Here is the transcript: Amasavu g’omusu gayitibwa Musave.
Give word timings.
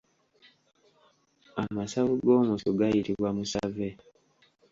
Amasavu 1.61 2.13
g’omusu 2.23 2.69
gayitibwa 2.79 3.29
Musave. 3.37 3.89